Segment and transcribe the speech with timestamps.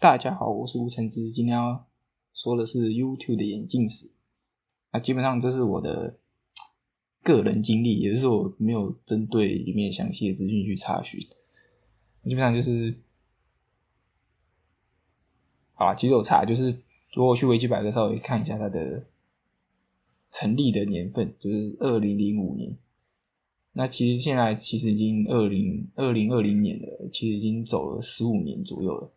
[0.00, 1.86] 大家好，我是吴承之，今天要
[2.32, 4.10] 说的是 YouTube 的眼镜史。
[4.94, 6.18] 那基本上这是我的
[7.22, 11.20] 个人经历，也就是说我没有针对里面详细的资讯去查询。
[12.24, 12.98] 基本上就是，
[15.74, 16.80] 好了，其实我查就是
[17.12, 19.04] 如果去维基百科稍微看一下它的
[20.30, 22.74] 成立的年份，就是二零零五年。
[23.72, 29.12] 那其实现在其实已经二零二零二零年了，其实已经走了十五年左右了。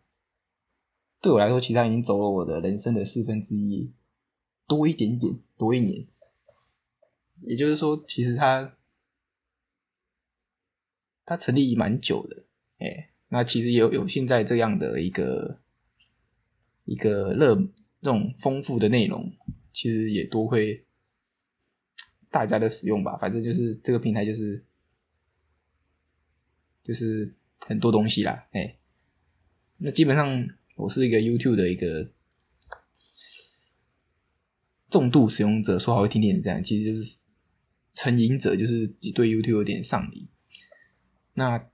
[1.24, 3.94] 对我来说，其实他已经走了我的人生的四分之一，
[4.68, 6.04] 多一点点，多一年。
[7.40, 8.76] 也就是说，其实他
[11.24, 12.44] 他成立蛮久的，
[12.76, 15.62] 哎，那其实有有现在这样的一个
[16.84, 19.32] 一个热这种丰富的内容，
[19.72, 20.84] 其实也多亏。
[22.28, 24.62] 大家的使用吧，反正就是这个平台就是
[26.82, 28.76] 就是很多东西啦，哎，
[29.78, 32.10] 那基本上我是一个 YouTube 的一个
[34.90, 37.18] 重度使用者，说好会听点这样，其实就是
[37.94, 40.28] 成瘾者，就是对 YouTube 有点上瘾。
[41.34, 41.68] 那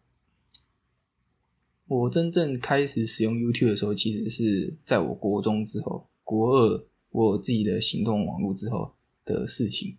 [1.86, 8.94] 我真正开始使用 YouTube 的时候，其实是在我国中之后，国二我自己的行动网络之后
[9.24, 9.98] 的事情。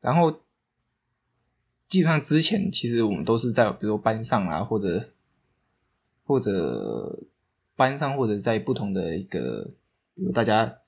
[0.00, 0.42] 然后，
[1.88, 5.14] 基本上之前其实我们都是在比如说班上啊，或者
[6.24, 7.22] 或者
[7.76, 9.74] 班上，或者在不同的一个，
[10.14, 10.78] 比如大家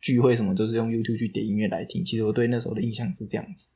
[0.00, 2.04] 聚会什么，都是用 YouTube 去点音乐来听。
[2.04, 3.68] 其实我对那时候的印象是这样子。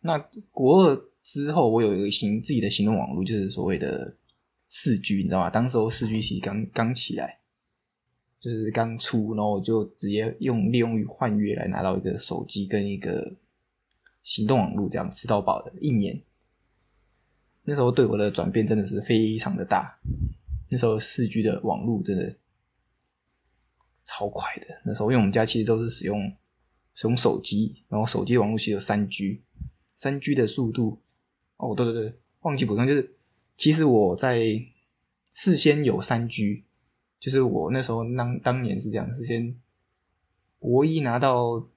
[0.00, 0.18] 那
[0.50, 4.16] 国二之后，我有一个行自己的行动网络，就是所谓的
[4.68, 5.50] 四 G，你知道吗？
[5.50, 7.40] 当时候四 G 其实刚刚起来。
[8.40, 13.36] 就是刚出，然后我就直接用利用于换月来拿到一个手机跟一个
[14.24, 16.20] 行动网络，这样吃到饱的一年。
[17.62, 19.96] 那时候对我的转变真的是非常的大。
[20.72, 22.36] 那时候四 G 的网络真的
[24.02, 24.66] 超快的。
[24.84, 26.34] 那时候因为我们家其实都是使用
[26.94, 29.42] 使用手机，然后手机网络其实有三 G，
[29.94, 31.00] 三 G 的速度。
[31.58, 33.14] 哦，对对对，忘记补充，就是
[33.56, 34.42] 其实我在
[35.32, 36.64] 事先有三 G。
[37.20, 39.56] 就是我那时候当当年是这样，事先
[40.58, 41.68] 国一拿到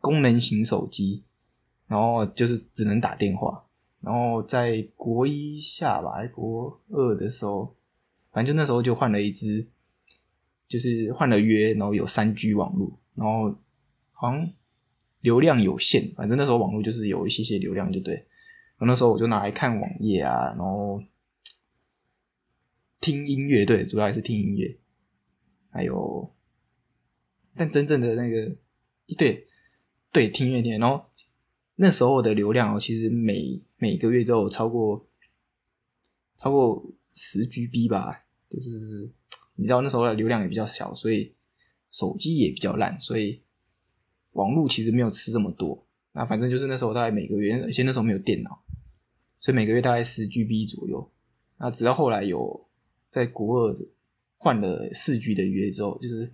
[0.00, 1.24] 功能型手机，
[1.86, 3.64] 然后就是只能打电话，
[4.02, 7.74] 然后在国一下吧，国二的时候，
[8.30, 9.68] 反正就那时候就换了一支，
[10.68, 13.58] 就是换了约，然后有三 G 网络，然后
[14.10, 14.52] 好像
[15.20, 18.14] 流量有限，反正那时候网络就是有一些些流量，就对。
[18.14, 21.02] 然后那时候我就拿来看网页啊，然后。
[23.04, 24.78] 听音乐，对，主要还是听音乐，
[25.70, 26.32] 还有，
[27.56, 28.56] 但真正的那个，
[29.18, 29.44] 对，
[30.12, 31.04] 对，听音乐听，然后
[31.82, 35.06] 那时候的流量哦，其实每每个月都有超过
[36.36, 39.10] 超过十 GB 吧，就是
[39.56, 41.34] 你知道那时候的流量也比较小，所以
[41.90, 43.42] 手机也比较烂，所以
[44.32, 45.86] 网络其实没有吃这么多。
[46.12, 48.62] 那反正就是那时候大概每个月，而且那时候没有电脑，
[49.40, 51.10] 所以每个月大概十 GB 左右。
[51.58, 52.68] 那直到后来有。
[53.12, 53.86] 在国二的
[54.38, 56.32] 换了四 G 的约之后，就是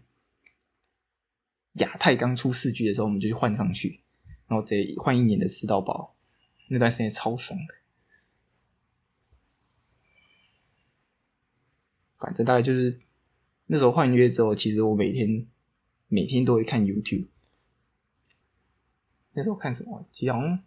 [1.80, 3.98] 亚太刚出四 G 的时候，我们就去换上去，
[4.48, 6.16] 然后这换一年的吃到饱，
[6.68, 7.74] 那段时间超爽的。
[12.18, 12.98] 反正大概就是
[13.66, 15.46] 那时候换约之后，其实我每天
[16.08, 17.28] 每天都会看 YouTube。
[19.34, 19.98] 那时候看什么？
[19.98, 20.64] 好像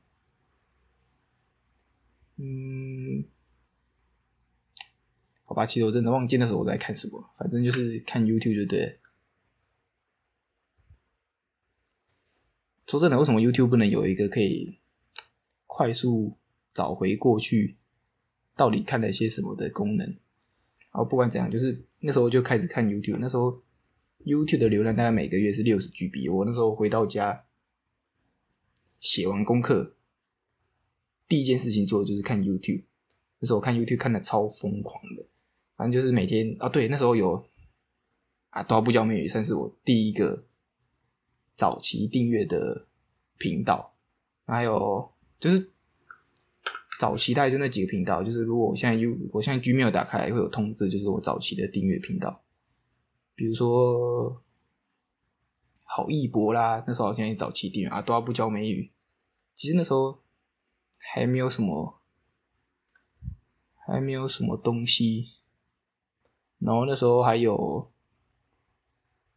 [2.37, 3.25] 嗯。
[5.43, 8.99] 好吧，其实我真的忘记那时候我在看什么，反正就是看 YouTube 就对。
[12.91, 14.77] 说真的，为什么 YouTube 不能有一个可以
[15.65, 16.35] 快速
[16.73, 17.77] 找回过去
[18.57, 20.05] 到底看了些什么的功能？
[20.05, 23.19] 然后不管怎样，就是那时候就开始看 YouTube。
[23.21, 23.63] 那时候
[24.25, 26.29] YouTube 的流量大概每个月是六十 GB。
[26.29, 27.45] 我那时候回到家
[28.99, 29.95] 写完功课，
[31.29, 32.83] 第一件事情做的就是看 YouTube。
[33.39, 35.25] 那时候我看 YouTube 看的超疯狂的。
[35.77, 37.47] 反正就是每天啊，对，那时候有
[38.49, 40.43] 啊，都不教美语，算是我第一个
[41.61, 42.87] 早期订阅的
[43.37, 43.93] 频道。
[44.47, 45.71] 还有就是
[46.99, 52.41] 早期大概就那几个频道，就是如果我现在 U，我现在 Gmail 打开会有通知，就是我早期的订阅频道，
[53.35, 54.41] 比如说
[55.83, 58.91] 好易博啦，那时候好像也早期订阅啊，都不教美语。
[59.53, 60.19] 其实那时候
[61.13, 62.01] 还没有什么，
[63.85, 65.33] 还没有什么东西。
[66.57, 67.91] 然后那时候还有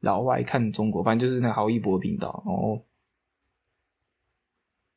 [0.05, 2.43] 老外看中国，反正就是那个郝一博频道。
[2.47, 2.85] 哦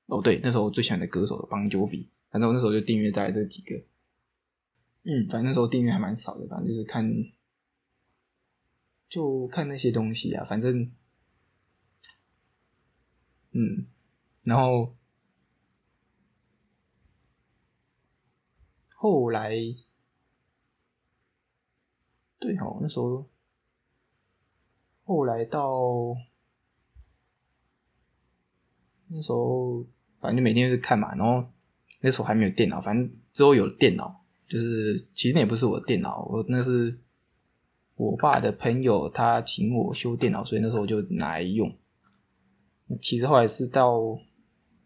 [0.07, 3.75] 哦，对，那时候我最喜欢的歌手邦 Jovi，反正我那时候就订阅在这几个
[5.04, 7.09] 嗯，反正那时候订阅还蛮少的，反正就是看，
[9.09, 10.92] 就看那些东西啊，反正，
[13.51, 13.88] 嗯，
[14.44, 14.95] 然后
[18.95, 19.51] 后来，
[22.39, 23.27] 对哦，那时候
[25.07, 26.13] 后来到
[29.07, 29.86] 那时候，
[30.19, 31.50] 反正就每天就是看嘛，然后
[32.01, 34.24] 那时候还没有电脑，反正之后有电脑。
[34.50, 36.98] 就是其实那也不是我的电脑，我那是
[37.95, 41.74] 我爸的朋友，他请我修电脑，所以那时候我就拿来用。
[43.01, 44.18] 其实后来是到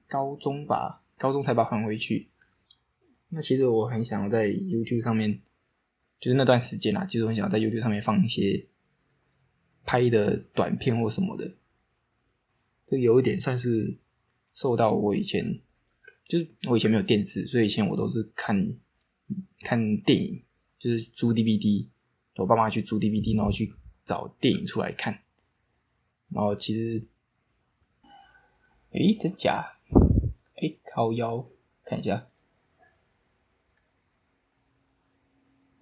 [0.08, 2.30] 高中吧，高中才把它还回去。
[3.30, 5.42] 那其实我很想在 YouTube 上面，
[6.20, 8.68] 就是那段时间啊，其实我很想在 YouTube 上面放一些
[9.86, 11.56] 拍的短片或什么的。
[12.86, 13.98] 这有一点算是
[14.54, 15.62] 受到我以前，
[16.26, 18.78] 就是我以前没有电视，所以以前我都是看。
[19.64, 20.44] 看电影
[20.80, 21.88] 就是租 DVD，
[22.36, 23.72] 我爸妈去租 DVD，然后去
[24.04, 25.24] 找电影出来看。
[26.30, 27.08] 然后其实，
[28.90, 29.78] 诶，真假？
[30.56, 31.48] 诶，靠腰，
[31.86, 32.28] 看一下。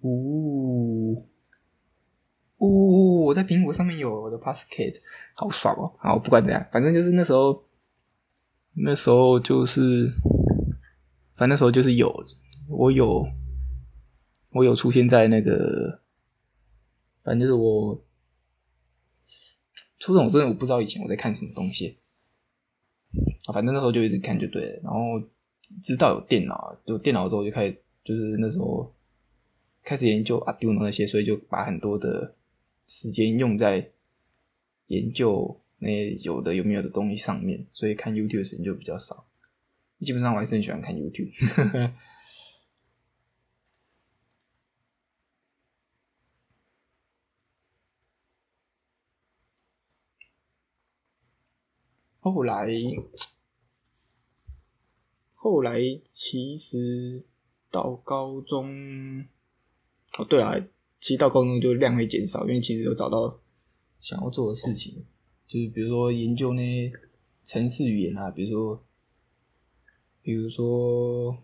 [0.02, 0.39] 呜呜，
[3.30, 4.94] 我在苹果上面有我的 passket
[5.34, 5.94] 好爽哦！
[5.98, 7.64] 好，不管怎样，反正就是那时候，
[8.74, 10.06] 那时候就是，
[11.34, 12.12] 反正那时候就是有，
[12.68, 13.26] 我有。
[14.52, 16.02] 我有出现在那个，
[17.22, 18.04] 反正就是我
[20.00, 21.96] 初中，我真的我不知道以前我在看什么东西，
[23.54, 24.80] 反正那时候就一直看就对了。
[24.82, 25.22] 然后
[25.80, 28.92] 知道有电脑，就电脑之后就开始，就是那时候
[29.84, 32.34] 开始研究 Arduino 那些，所以就把很多的
[32.90, 33.92] 时间用在
[34.88, 39.28] 研究那些有的有没有的东西上面，所以看 YouTube 的时间就比较少。
[40.00, 41.30] 基本上我还是很喜欢看 YouTube。
[52.18, 52.68] 后来，
[55.34, 57.26] 后来其实
[57.70, 59.26] 到高中，
[60.18, 60.54] 哦对啊，
[61.00, 63.40] 其实到高中就量会减少，因为其实有找到
[63.98, 65.04] 想要做的事情，
[65.46, 66.92] 就是比如说研究那些
[67.42, 68.84] 程式语言啊，比如说，
[70.22, 71.36] 比如说，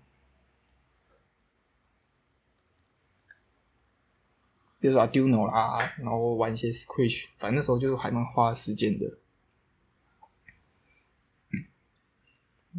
[4.78, 9.18] 比如说 Arduino 啦，然后玩一些 Scratch，反正那时候就还蛮花时间的。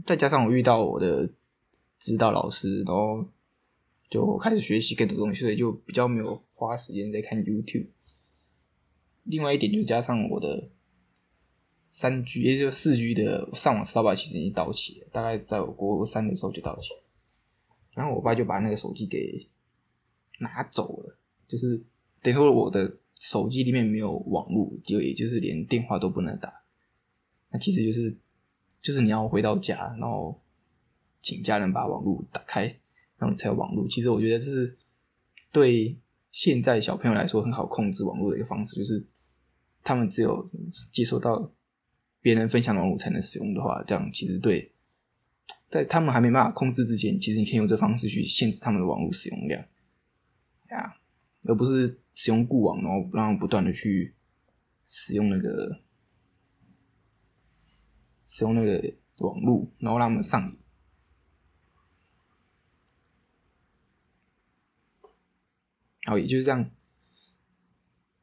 [0.05, 1.27] 再加上我遇到我的
[1.97, 3.25] 指导老师，然后
[4.09, 7.87] 就开始学习更多东西，所以就比较没有花时间在看 YouTube。
[9.23, 10.69] 另外一点就是加上我的
[11.91, 16.89] 三 G，也就是四 G 的上网超吧，其实已经到期了，大概在我国三的时候就到期。
[17.93, 19.49] 然后我爸就把那个手机给
[20.39, 21.17] 拿走了，
[21.47, 21.83] 就是
[22.21, 26.63] 等于说我的手机里面没有网络，就也就是连电话都不能打。
[27.49, 28.17] 那其实就是。
[28.79, 30.39] 就是你要回到家，然后
[31.21, 32.73] 请家人把网络打开，
[33.17, 33.87] 然后你才有网络。
[33.87, 34.77] 其实我觉得这是
[35.51, 35.97] 对
[36.31, 39.05] 现在小朋友来说很好控制网络的一个方式，就是
[39.83, 40.49] 他们只有
[40.91, 41.51] 接收到
[42.21, 44.73] 别人分享网络才能使用的话，这样其实对
[45.69, 49.61] 在他们还没办法控制之前，其实你可以用这方式去限制他们的网络使用量，
[50.69, 50.95] 呀，
[51.43, 54.15] 而不是使用固网，然后让不断的去
[54.83, 55.81] 使用那个。
[58.29, 60.57] 使用那个网络，然后让他们上瘾。
[66.07, 66.71] 然后，也就是这样。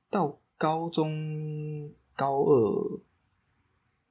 [0.09, 3.01] 到高中高二，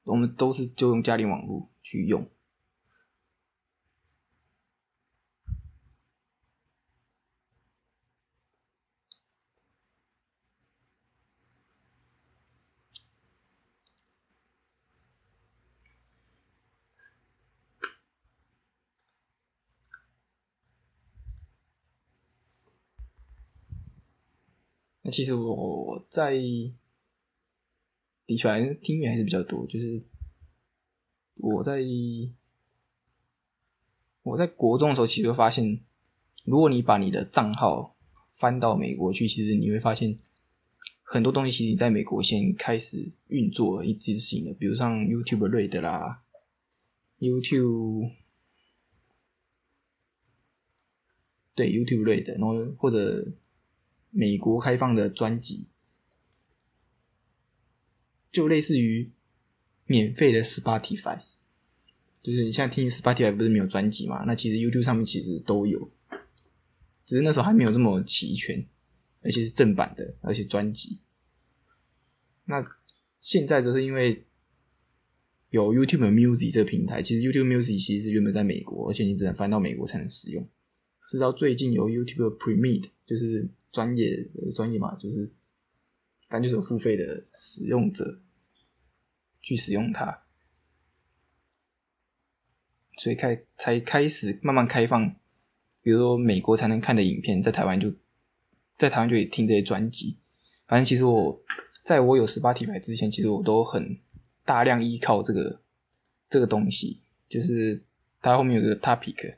[0.04, 2.30] 我们都是就用家庭网络去用。
[25.06, 26.74] 那其实我在的
[28.38, 30.02] 确还是听音乐还是比较多，就是
[31.34, 31.82] 我在
[34.22, 35.78] 我在国中的时候，其实会发现，
[36.44, 37.94] 如果你把你的账号
[38.32, 40.18] 翻到美国去，其实你会发现
[41.02, 46.24] 很多东西其实在美国先开始运作一直性的，比如像 YouTube 类的啦
[47.18, 48.10] ，YouTube
[51.54, 53.34] 对 YouTube 类的然后或者。
[54.16, 55.66] 美国开放的专辑，
[58.30, 59.10] 就类似于
[59.86, 61.22] 免费的 Spotify，
[62.22, 64.22] 就是你现在听 Spotify 不是没有专辑嘛？
[64.24, 65.90] 那其实 YouTube 上面其实都有。
[67.04, 68.64] 只是那时候还没有这么齐全，
[69.20, 71.00] 而且是正版的，而且专辑。
[72.44, 72.64] 那
[73.18, 74.24] 现在则是因为
[75.50, 80.48] 有 YouTube Music 这个平台，其实 YouTube Music 其实原本在美国，而且你只能翻到美国才能使用。
[81.06, 84.16] 直到最近有 YouTube Premium，就是专业
[84.54, 85.30] 专业嘛，就是
[86.28, 88.20] 但就是付费的使用者
[89.40, 90.22] 去使用它，
[92.96, 95.14] 所以开才开始慢慢开放。
[95.82, 97.94] 比如说美国才能看的影片，在台湾就
[98.78, 100.16] 在台湾就可以听这些专辑。
[100.66, 101.44] 反正其实我
[101.82, 104.00] 在我有十八体牌之前，其实我都很
[104.46, 105.60] 大量依靠这个
[106.30, 107.84] 这个东西，就是
[108.22, 109.36] 它后面有个 topic。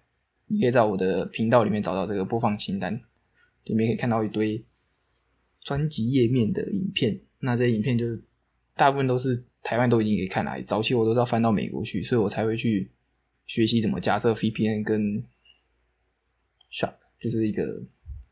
[0.48, 2.94] 你可以在我的频道里面找到这个播放清单，
[3.64, 4.64] 里面可以看到一堆
[5.60, 7.20] 专辑页面的影片。
[7.40, 8.22] 那这些影片就是
[8.74, 12.90] 大部分都是台湾都已经可以看了，早期我都是要翻到美国去，所以我才会去
[13.46, 15.24] 学习怎么架设 VPN 跟
[16.70, 17.84] Shop，就是一个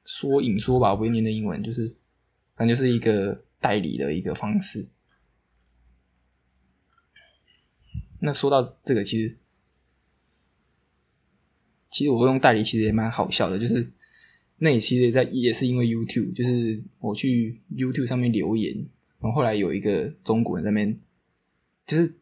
[0.04, 1.96] 缩影缩吧，不会念的英文，就是
[2.54, 4.88] 反正就是一个代理的一个方式。
[8.20, 9.36] 那说到这个，其实。
[11.94, 13.88] 其实我用代理其实也蛮好笑的，就是
[14.58, 18.74] 那也其实也在也是因为 YouTube，就是我去 YouTube 上面留言，
[19.20, 20.98] 然后后来有一个中国人在那边，
[21.86, 22.16] 就是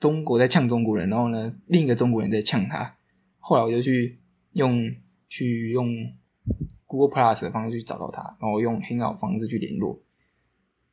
[0.00, 2.96] 中国在呛中国人，然后呢另一个中国人在呛他，
[3.38, 4.18] 后来我就去
[4.52, 4.90] 用
[5.28, 5.94] 去用
[6.86, 10.00] Google Plus 的方式去找到他，然后用很好方式去联络，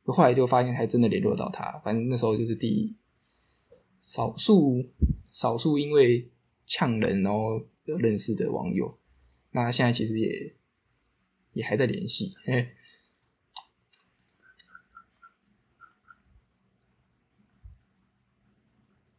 [0.04, 2.94] 后来就发现还真的联络到他，反正那时候就是第
[3.98, 4.84] 少数
[5.32, 6.28] 少数因为
[6.66, 7.62] 呛人然后。
[7.84, 8.98] 认识的网友，
[9.50, 10.56] 那现在其实也
[11.52, 12.34] 也还在联系。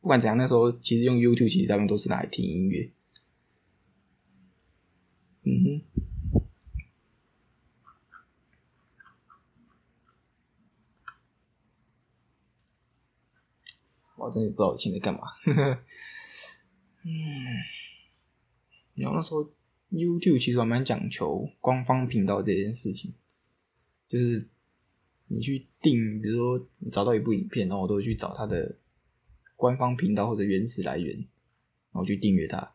[0.02, 2.92] 不管怎样，那时候其实用 YouTube，其实他们都是拿来听音乐。
[5.44, 5.82] 嗯哼，
[14.18, 15.22] 我真的不知道我现在干嘛。
[17.04, 17.64] 嗯。
[18.96, 19.44] 然后那时候
[19.92, 23.14] ，YouTube 其实还蛮讲求官方频道这件事情，
[24.08, 24.48] 就是
[25.28, 28.78] 你去订，比如说你找到一部影片，然后我都会去找它的
[29.56, 32.74] 官方频道或者原始来源，然后去订阅它。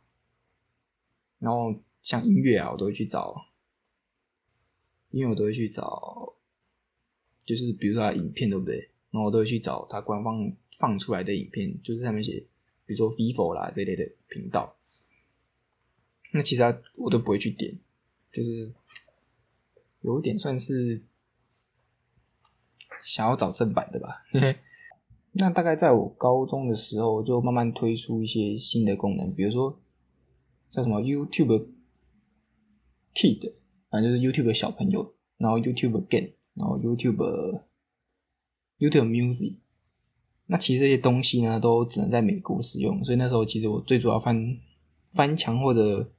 [1.38, 3.34] 然后像音乐啊，我都会去找，
[5.10, 6.34] 因为我都会去找，
[7.46, 8.90] 就是比如说影片对不对？
[9.10, 12.46] 然后我都会去找它官方放出来的影片，就是上面写，
[12.84, 14.76] 比如说 Vivo 啦这类的频道。
[16.32, 17.76] 那其他我都不会去点，
[18.32, 18.72] 就是
[20.02, 21.02] 有一点算是
[23.02, 24.22] 想要找正版的吧。
[25.34, 29.80] 那大概在我高中的时候，就慢慢推出一些新的功能，比如说
[30.68, 31.68] 像什么 YouTube
[33.12, 33.54] Kid，
[33.90, 37.64] 反正就是 YouTube 小朋友，然后 YouTube Game，然后 YouTube
[38.78, 39.58] YouTube Music。
[40.46, 44.56] 那其实这些东西呢，都只能在美国使用，所以那时候其实我最主要翻
[45.10, 46.12] 翻墙或者。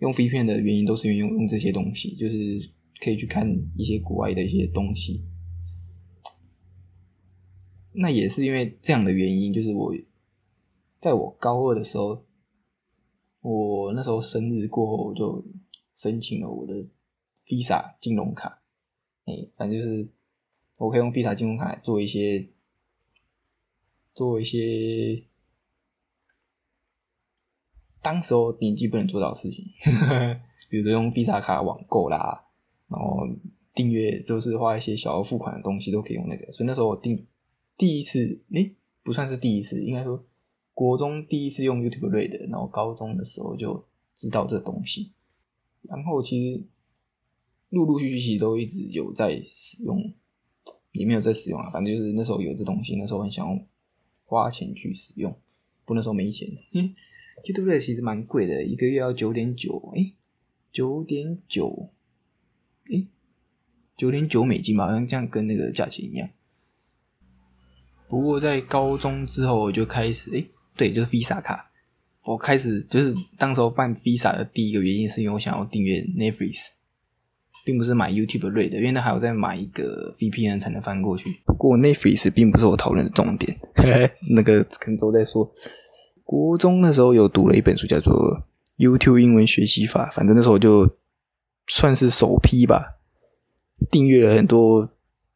[0.00, 5.24] 用飞片的原因都是因为用用这些东西，就是可以去看一些国外的一些东西。
[7.92, 9.94] 那也是因为这样的原因，就是我
[11.00, 12.24] 在我高二的时候，
[13.40, 15.44] 我那时候生日过后就
[15.94, 16.88] 申请了我的
[17.46, 18.62] Visa 金融卡。
[19.26, 20.12] 哎，反正就是
[20.76, 22.48] 我可以用 Visa 金融卡做一些
[24.14, 25.29] 做一些。
[28.02, 29.64] 当时候年纪不能做到的事情，
[30.70, 32.46] 比如说用 Visa 卡网购啦，
[32.88, 33.28] 然后
[33.74, 36.52] 订阅就是花一些小额付款的东西都可以用那个。
[36.52, 37.26] 所以那时候我订
[37.76, 40.24] 第一次，诶，不算是第一次，应该说
[40.72, 45.12] 国中第一次用 YouTube Red，然后高中的时候就知道这东西。
[45.82, 46.62] 然后其实
[47.70, 50.12] 陆陆续续其实都一直有在使用，
[50.92, 51.70] 也没有在使用啊。
[51.70, 53.58] 反正就是那时候有这东西，那时候很想要
[54.24, 55.34] 花钱去使用，
[55.84, 56.48] 不能说没钱。
[57.44, 60.12] YouTube 其实蛮贵的，一个月要九点九，哎，
[60.72, 61.90] 九点九，
[62.92, 63.06] 哎，
[63.96, 66.28] 九点九美金吧，好像这样跟那个价钱一样。
[68.08, 70.44] 不过在高中之后，我就开始，哎，
[70.76, 71.70] 对，就是 Visa 卡，
[72.24, 76.68] 我开始就是当时候办 Visa 的第一个原因，是因为我想要订阅 Netflix，
[77.64, 81.40] 并不是买 YouTube Red，因为那还要再买一个 VPN 才能翻过去。
[81.46, 83.58] 不过 Netflix 并不是我讨论的重点，
[84.34, 85.50] 那个可能都在说。
[86.30, 88.44] 国中那时候有读了一本书，叫做
[88.78, 90.08] 《YouTube 英文学习法》。
[90.14, 90.96] 反正那时候就
[91.66, 93.00] 算是首批吧，
[93.90, 94.88] 订阅了很多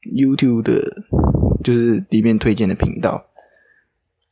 [0.02, 0.80] YouTube 的，
[1.64, 3.26] 就是里面推荐的频道。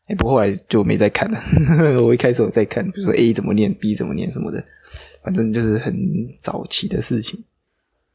[0.06, 1.40] 哎，不过后来就没再看了。
[2.00, 4.64] 我一开始我在看，比如说 A 怎么念，B 怎么念什么的。
[5.24, 5.92] 反正就是很
[6.38, 7.42] 早期的事情。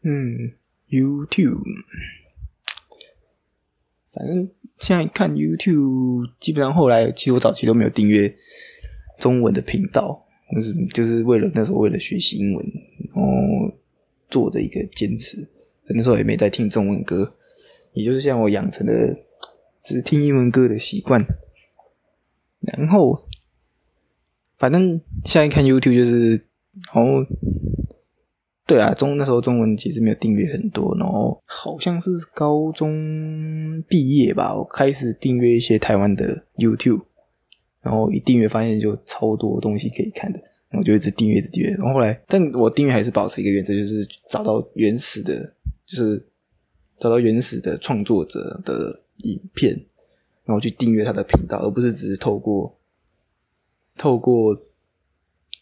[0.04, 0.54] 嗯
[0.88, 1.66] ，YouTube，
[4.10, 4.50] 反正
[4.80, 8.36] 现在看 YouTube，基本上后来其实我早期都没有订阅
[9.20, 12.66] 中文的频道，那是就是为了那时候为了学习英文，
[13.14, 13.76] 然后
[14.30, 15.48] 做的一个坚持。
[15.90, 17.36] 那时候也没在听中文歌，
[17.94, 19.18] 也就是像我养成的
[19.82, 21.26] 只听英文歌的习惯。
[22.60, 23.26] 然后，
[24.58, 26.32] 反正现在看 YouTube 就是，
[26.94, 27.26] 然后，
[28.68, 37.04] 对啊，中那时候中文其实没有订阅很多，然后好像是高中毕业吧，我开始订阅一些台湾的 YouTube，
[37.82, 40.40] 然后一订阅发现就超多东西可以看的，
[40.78, 41.70] 我就一直订阅，一直订阅。
[41.72, 45.54] 然后后来，但我订阅还是保持一个原则，就是找到原始的。
[45.88, 46.28] 就是
[47.00, 49.74] 找到原始的创作者的影片，
[50.44, 52.78] 然后去订阅他的频道，而不是只是透过
[53.98, 54.54] 透过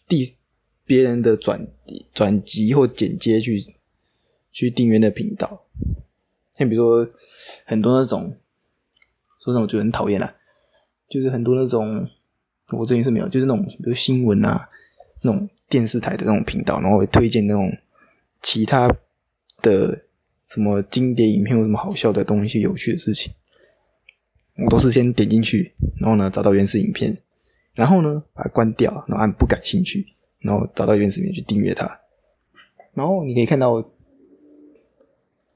[0.08, 0.24] 第
[0.84, 1.64] 别人的转
[2.14, 3.64] 转集或剪接去
[4.52, 5.66] 去订阅那频道。
[6.58, 7.14] 像比如说
[7.66, 8.38] 很多那种，
[9.40, 10.36] 说什么我觉得很讨厌啦，
[11.10, 12.10] 就是很多那种
[12.72, 14.70] 我最近是没有，就是那种比如新闻啊，
[15.24, 17.72] 那种电视台的那种频道，然后会推荐那种
[18.42, 18.94] 其他
[19.62, 20.02] 的。
[20.48, 23.34] 什么经典影片，有什么好笑的东西、有趣的事情，
[24.64, 27.18] 我都是先点进去，然后呢找到原始影片，
[27.74, 30.06] 然后呢把它关掉，然后按不感兴趣，
[30.46, 32.02] 然后找到原始影片去订阅它。
[32.94, 33.84] 然后你可以看到，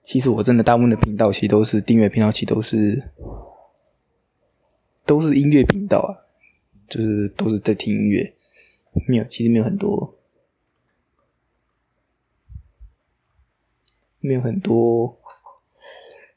[0.01, 3.12] 其实我真的大部分的频道其实都是订阅频道，其实都是
[5.05, 6.25] 都是音乐频道啊，
[6.89, 8.34] 就是都是在听音乐，
[9.08, 10.15] 没有，其实没有很多。
[14.22, 15.17] 没有很多，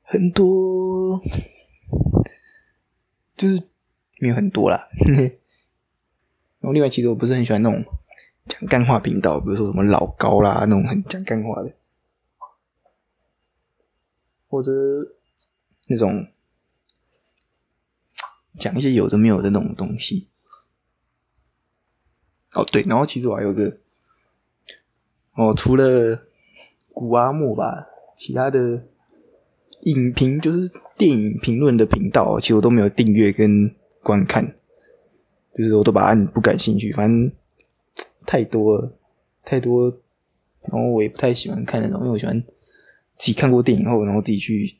[0.04, 1.20] 很多，
[3.36, 3.60] 就是
[4.20, 4.88] 没有很多啦。
[6.62, 7.84] 然后另外，其实我不是很喜欢那种
[8.46, 11.72] 讲干话频道，比如说什么老高啦那种很讲干话的，
[14.48, 14.72] 或者
[15.88, 16.26] 那种
[18.58, 20.28] 讲一些有的没有的那种东西。
[22.54, 23.78] 哦，对，然后其实我还有个，
[25.34, 26.28] 哦，除了。
[26.94, 28.86] 古阿莫吧，其他的
[29.84, 34.54] 影评就是电影评论的频道，其实我都没有订阅跟观看，
[35.56, 37.32] 就是我都把它不感兴趣，反正
[38.26, 38.98] 太多了，
[39.44, 39.90] 太多，
[40.62, 42.40] 然后我也不太喜欢看那种，因为我喜欢
[43.18, 44.76] 自己看过电影后，然后自己去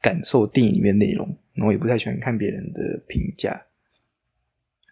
[0.00, 3.66] 感受电影里面内容，然后也不太喜欢看别人的评价。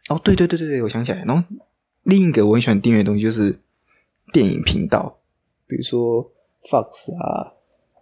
[0.08, 1.46] 哦，对对对对对，我想起来，然后
[2.02, 3.60] 另一个我很喜欢订阅的东西就是
[4.32, 5.20] 电影频道。
[5.66, 6.32] 比如说
[6.64, 7.54] Fox 啊，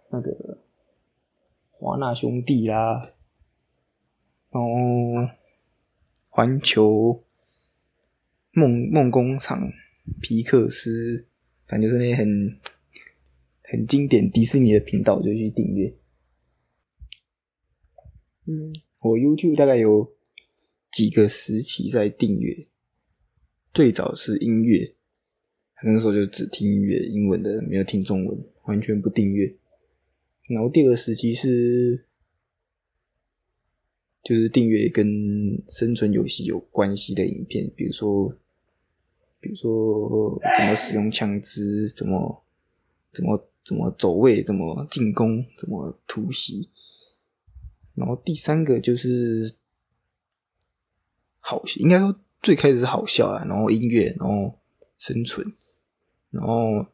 [0.09, 0.57] 那个
[1.71, 3.01] 华纳兄弟啦，
[4.49, 4.69] 然后
[6.29, 7.23] 环球
[8.51, 9.71] 梦梦工厂、
[10.21, 11.27] 皮克斯，
[11.67, 12.59] 反正就是那些很
[13.63, 15.95] 很经典迪士尼的频道，就去订阅。
[18.45, 20.13] 嗯，我 YouTube 大概有
[20.91, 22.67] 几个时期在订阅，
[23.73, 24.95] 最早是音乐。
[25.83, 29.55] 那时候就只听音乐，英文的没有听中文，完全不订阅。
[30.49, 32.05] 然后第二个时期是，
[34.21, 38.37] 就是订阅跟生存游戏有关系的影片，比如说，
[39.41, 42.45] 比如说怎么使用枪支，怎么
[43.11, 46.69] 怎么怎么走位，怎么进攻，怎么突袭。
[47.95, 49.53] 然后第三个就是
[51.39, 54.57] 好，应该说最开始是好笑啊，然后音乐，然后
[54.97, 55.45] 生存。
[56.29, 56.85] 然后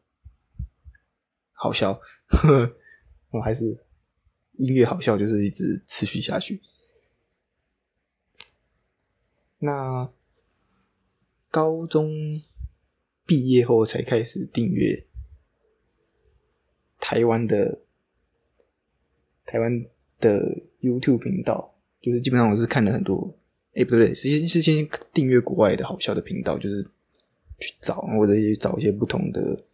[1.52, 2.72] 好笑呵，
[3.30, 3.86] 我还是
[4.54, 6.60] 音乐好笑，就是一直持续下去。
[9.58, 10.10] 那
[11.50, 12.42] 高中
[13.26, 15.06] 毕业后才开始订阅
[17.00, 17.80] 台湾的
[19.44, 19.84] 台湾
[20.20, 23.38] 的 YouTube 频道，就是基本上我是看了很多，
[23.74, 26.86] 哎，不对，是先是先订阅国外的好笑的频道，就是。
[27.60, 29.64] 去找，或者去找一些不同的、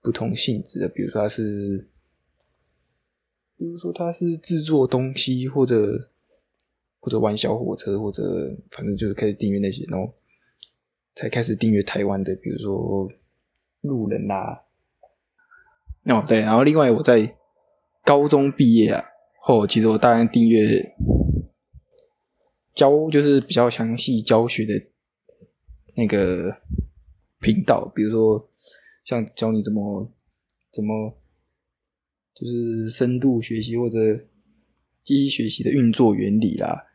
[0.00, 1.86] 不同性质的，比如说他是，
[3.58, 6.09] 比如说他是制作东西，或者
[7.00, 10.14] 或者玩小火车，或者反正就是开始订阅那些，然后
[11.16, 13.10] 才开始订阅台湾的，比如说
[13.80, 14.66] 路人啦。
[16.04, 17.36] 哦，对，然后另外我在
[18.04, 19.04] 高中毕业啊
[19.40, 20.94] 后，其实我大概订阅
[22.74, 24.86] 教，就是比较详细教学的。
[25.96, 26.56] 那个
[27.40, 28.48] 频道，比如说
[29.04, 30.08] 像教你怎么
[30.72, 31.18] 怎么，
[32.32, 33.98] 就是深度学习或者
[35.02, 36.86] 机器学习的运作原理啦，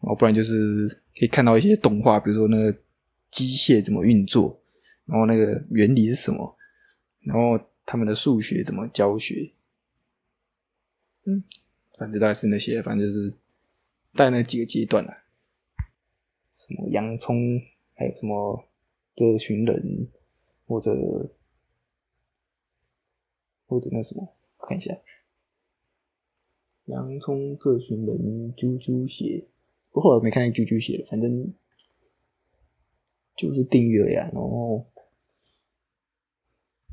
[0.00, 2.78] 然后不然就是可以看到一些动画，比如说那个
[3.30, 4.60] 机械怎么运作，
[5.04, 6.56] 然后那个原理是什么，
[7.20, 9.52] 然后他们的数学怎么教学，
[11.24, 11.42] 嗯，
[11.98, 13.36] 反正大概是那些，反正就是
[14.14, 15.12] 带那几个阶段了。
[16.50, 17.60] 什么洋葱，
[17.94, 18.64] 还有什么
[19.14, 20.08] 这群人，
[20.66, 20.90] 或者
[23.66, 24.96] 或者那什么，看一下，
[26.86, 29.46] 洋葱这群人，啾啾鞋，
[29.98, 31.52] 我后来没看见啾啾写的，反正
[33.36, 34.86] 就是订阅呀，然后。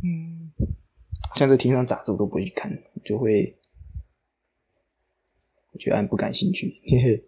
[0.04, 0.52] 嗯，
[1.36, 3.56] 像这天上杂志我都不会去看，就会
[5.72, 7.24] 我觉得按不感兴趣，嘿嘿，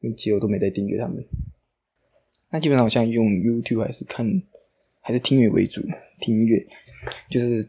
[0.00, 1.24] 因为其实我都没在订阅他们。
[2.50, 4.42] 那基本上我现在用 YouTube 还是看
[5.00, 5.80] 还是听音乐为主，
[6.20, 6.66] 听音乐
[7.30, 7.68] 就是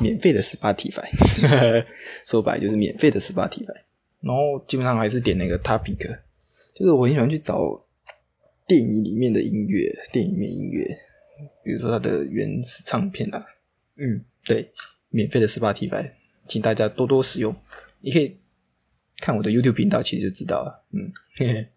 [0.00, 1.04] 免费的 Spotify，
[2.24, 3.82] 说白就是免费的 Spotify。
[4.20, 6.18] 然后基本上还是点那个 Topic，
[6.76, 7.82] 就是我很喜欢去找
[8.66, 10.86] 电影里面的音乐，电影里面音乐，
[11.64, 13.42] 比如说它的原始唱片啊。
[13.94, 14.70] 嗯，对，
[15.08, 16.12] 免费的 Spotify，
[16.46, 17.56] 请大家多多使用。
[18.00, 18.36] 你可以
[19.16, 20.84] 看我的 YouTube 频道，其实就知道了。
[20.90, 21.68] 嗯，嘿嘿。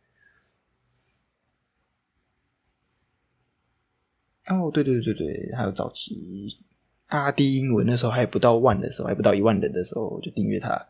[4.48, 6.60] 哦，对对对对对，还有早期
[7.06, 10.90] 阿迪英文那时候还不到万的时候，还不到一万人的时候，我就订阅他。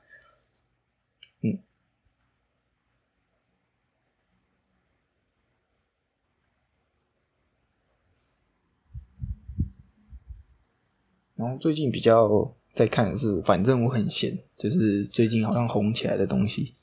[11.39, 16.75] 然后最近比较在看的是，反正我很闲，就是最近好像红起来的东西。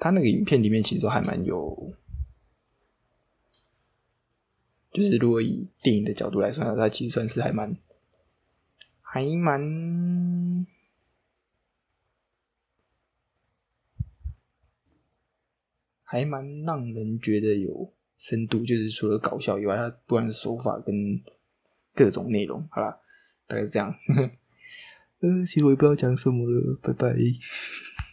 [0.00, 1.94] 他那个影片里面其实都还蛮有，
[4.92, 7.76] 就是如果以电影的角度来算，它其实算是还蛮，
[9.00, 10.66] 还蛮，
[16.02, 17.92] 还蛮让人觉得有。
[18.24, 20.94] 深度就是除了搞笑以外，它不管是手法跟
[21.92, 22.96] 各种内容，好啦，
[23.48, 23.92] 大概是这样。
[25.18, 27.16] 呃，其实我也不知道讲什么了，拜拜。